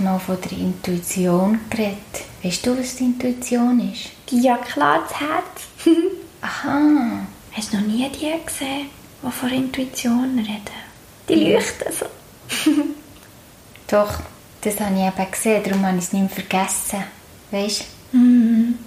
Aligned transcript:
mal 0.00 0.18
von 0.18 0.38
der 0.40 0.52
Intuition 0.58 1.58
geredet. 1.70 1.96
Weißt 2.42 2.66
du, 2.66 2.78
was 2.78 2.96
die 2.96 3.04
Intuition 3.04 3.92
ist? 3.92 4.10
Ja, 4.30 4.56
klar, 4.58 5.00
das 5.08 5.20
Herz. 5.20 5.62
Aha. 6.40 7.26
Hast 7.52 7.72
du 7.72 7.76
noch 7.78 7.86
nie 7.86 8.08
die 8.10 8.44
gesehen, 8.44 8.88
die 9.22 9.30
von 9.30 9.48
Intuition 9.48 10.38
reden? 10.38 10.84
Die 11.28 11.52
leuchten 11.52 11.92
so. 11.92 12.06
Doch, 13.88 14.20
das 14.60 14.80
habe 14.80 14.94
ich 14.94 15.02
eben 15.02 15.30
gesehen, 15.30 15.62
darum 15.64 15.86
habe 15.86 15.96
ich 15.98 16.04
es 16.04 16.12
nicht 16.12 16.22
mehr 16.22 16.30
vergessen. 16.30 17.04
Weißt 17.50 17.84
du? 18.12 18.18
Mhm. 18.18 18.78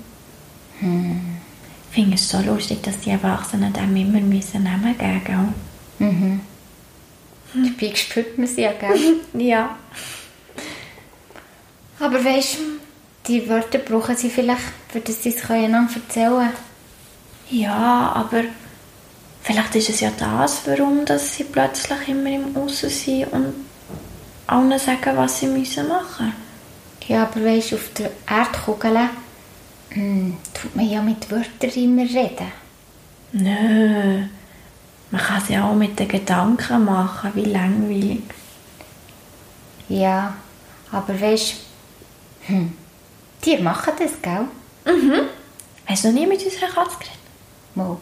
Ich 1.90 1.96
finde 1.96 2.16
es 2.16 2.30
so 2.30 2.40
lustig, 2.40 2.84
dass 2.84 3.00
die 3.00 3.10
Erwachsenen 3.10 3.74
dem 3.74 3.96
immer 3.96 4.20
müssen 4.20 4.64
Namen 4.64 4.96
geben 4.98 5.54
Mhm. 6.00 6.42
Dabei 7.54 7.96
spürt 7.96 8.38
man 8.38 8.46
sie 8.48 8.62
ja, 8.62 8.74
gell? 8.74 9.16
Ja. 9.34 9.76
Aber 12.00 12.24
weißt 12.24 12.58
du, 12.58 12.62
die 13.28 13.50
Wörter 13.50 13.80
brauchen 13.80 14.16
sie 14.16 14.30
vielleicht, 14.30 14.62
für 14.90 15.00
das 15.00 15.24
sie 15.24 15.30
es 15.30 15.50
einander 15.50 15.94
erzählen 15.94 16.38
können. 16.38 16.52
Ja, 17.50 18.12
aber 18.14 18.44
vielleicht 19.42 19.76
ist 19.76 19.90
es 19.90 20.00
ja 20.02 20.12
das, 20.18 20.62
warum 20.66 21.06
dass 21.06 21.36
sie 21.36 21.46
plötzlich 21.46 22.08
immer 22.08 22.30
im 22.30 22.56
Aussen 22.56 22.90
sind 22.90 23.32
und 23.32 23.54
allen 24.48 24.80
sagen, 24.80 25.18
was 25.18 25.40
sie 25.40 25.48
müssen 25.48 25.88
machen 25.88 26.34
Ja, 27.08 27.24
aber 27.24 27.44
weißt 27.44 27.72
du, 27.72 27.76
auf 27.76 27.90
der 27.98 28.12
Erdkugel 28.30 29.10
hm, 29.90 30.38
tut 30.54 30.76
man 30.76 30.90
ja 30.90 31.02
mit 31.02 31.30
Wörtern 31.32 31.70
immer 31.76 32.04
reden. 32.04 32.52
Nö. 33.32 34.24
Man 35.10 35.22
kann 35.22 35.42
es 35.42 35.50
ja 35.50 35.70
auch 35.70 35.76
mit 35.76 35.98
den 35.98 36.08
Gedanken 36.08 36.84
machen, 36.84 37.32
wie 37.34 37.46
langweilig. 37.46 38.24
Ja, 39.88 40.36
aber 40.92 41.20
weißt 41.20 41.54
du, 41.54 41.67
hm, 42.48 42.74
die 43.44 43.58
machen 43.58 43.94
das, 44.00 44.22
gell? 44.22 44.46
Hast 45.86 46.04
du 46.04 46.08
noch 46.10 46.20
nie 46.20 46.28
mit 46.28 46.44
unserer 46.44 46.68
Katze 46.68 46.98
geredet? 46.98 47.18
Mal. 47.76 47.98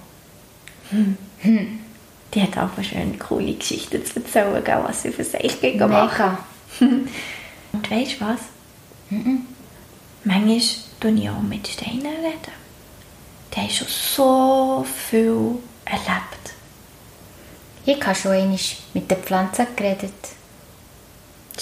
Die 2.33 2.41
hat 2.41 2.57
auch 2.57 2.83
schöne, 2.83 3.17
coole 3.17 3.53
Geschichten 3.53 4.03
zu 4.05 4.15
erzählen, 4.17 4.63
gell, 4.63 4.81
was 4.83 5.01
sie 5.01 5.11
für 5.11 5.23
sich 5.23 5.59
gegen 5.61 5.89
machen. 5.89 6.37
Und 6.79 7.91
weißt 7.91 8.19
du 8.19 8.25
was? 8.25 8.39
Manchmal 10.23 10.61
tue 10.99 11.11
ich 11.11 11.29
auch 11.29 11.41
mit 11.41 11.67
Steinen 11.67 12.05
reden. 12.05 12.65
Die 13.53 13.59
haben 13.59 13.69
schon 13.69 13.87
so 13.87 14.85
viel 15.09 15.59
erlebt. 15.85 16.45
Ich 17.85 18.03
habe 18.03 18.15
schon 18.15 18.31
einmal 18.31 18.59
mit 18.93 19.11
den 19.11 19.17
Pflanzen 19.19 19.67
geredet. 19.75 20.13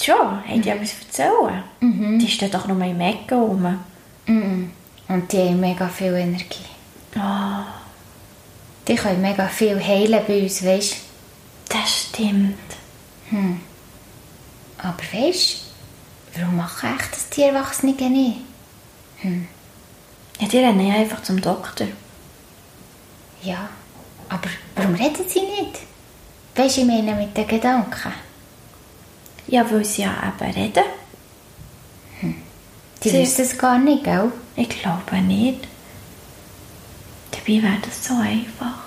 Schon? 0.00 0.44
Haben 0.46 0.62
die 0.62 0.68
etwas 0.68 0.94
erzählen? 1.06 1.62
Die 2.18 2.28
stehen 2.28 2.50
doch 2.50 2.66
nur 2.66 2.80
im 2.84 3.00
Ecken 3.00 3.38
rum. 3.38 3.78
Mhm. 4.26 4.70
Und 5.08 5.32
die 5.32 5.38
haben 5.38 5.60
mega 5.60 5.88
viel 5.88 6.14
Energie. 6.14 6.64
Oh, 7.16 7.64
Die 8.88 8.94
können 8.96 9.20
mega 9.22 9.46
viel 9.46 9.80
heilen 9.82 10.20
bei 10.26 10.42
uns, 10.42 10.64
weißt 10.64 10.92
du? 10.92 10.96
das 11.68 12.02
stimmt. 12.08 12.58
Aber 14.78 14.96
weißt 15.12 15.56
du, 16.34 16.40
warum 16.40 16.56
machen 16.56 16.96
echt 16.98 17.12
das 17.12 17.28
die 17.30 17.42
Erwachsenen 17.42 17.96
nicht? 18.12 18.36
Ja, 20.40 20.48
die 20.48 20.58
rennen 20.58 20.86
ja 20.86 20.94
einfach 20.94 21.22
zum 21.22 21.40
Doktor. 21.40 21.86
Ja, 23.42 23.68
aber 24.28 24.48
warum 24.76 24.94
reden 24.94 25.24
sie 25.28 25.40
nicht? 25.40 25.80
Weißt 26.56 26.76
du, 26.76 26.80
ich 26.82 26.86
meine 26.86 27.14
mit 27.14 27.36
den 27.36 27.46
Gedanken. 27.46 28.12
Ja, 29.54 29.70
weil 29.70 29.84
sie 29.84 30.02
ja 30.02 30.12
eben 30.40 30.50
reden. 30.52 30.82
Die 33.04 33.08
Sie- 33.08 33.18
wissen 33.20 33.42
es 33.42 33.56
gar 33.56 33.78
nicht, 33.78 34.02
gell? 34.02 34.32
Ich 34.56 34.68
glaube 34.68 35.16
nicht. 35.22 35.68
Dabei 37.30 37.62
wäre 37.62 37.78
das 37.84 38.04
so 38.04 38.14
einfach. 38.14 38.78